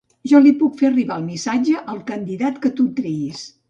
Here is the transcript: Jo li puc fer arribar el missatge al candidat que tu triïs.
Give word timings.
Jo 0.29 0.39
li 0.45 0.53
puc 0.61 0.79
fer 0.79 0.87
arribar 0.89 1.19
el 1.21 1.27
missatge 1.29 1.79
al 1.95 2.03
candidat 2.11 2.63
que 2.67 2.77
tu 2.81 2.93
triïs. 3.03 3.51